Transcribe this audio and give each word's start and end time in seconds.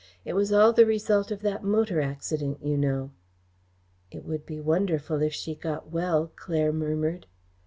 It 0.25 0.33
was 0.33 0.51
all 0.51 0.73
the 0.73 0.87
result 0.87 1.29
of 1.29 1.41
that 1.43 1.63
motor 1.63 2.01
accident, 2.01 2.63
you 2.65 2.75
know." 2.75 3.11
"It 4.09 4.25
would 4.25 4.47
be 4.47 4.59
wonderful 4.59 5.21
if 5.21 5.35
she 5.35 5.53
got 5.53 5.91
well," 5.91 6.31
Claire 6.35 6.73
murmured. 6.73 7.27